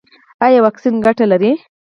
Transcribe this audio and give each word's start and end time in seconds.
ایا 0.45 0.59
واکسین 0.65 0.95
ګټه 1.05 1.25
لري؟ 1.31 1.51